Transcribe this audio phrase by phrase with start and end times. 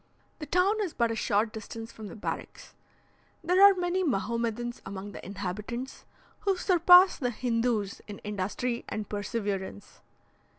[0.39, 2.73] The town is but a short distance from the barracks.
[3.43, 6.05] There are many Mahomedans among the inhabitants,
[6.39, 10.01] who surpass the Hindoos in industry and perseverance.